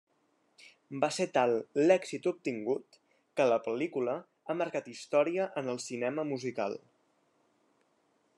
Va 1.01 1.09
ser 1.17 1.27
tal 1.35 1.51
l'èxit 1.83 2.29
obtingut, 2.31 2.97
que 3.41 3.47
la 3.53 3.61
pel·lícula 3.69 4.17
ha 4.47 4.57
marcat 4.63 4.91
història 4.95 5.49
en 5.63 5.73
el 5.75 5.81
cinema 5.89 6.29
musical. 6.35 6.79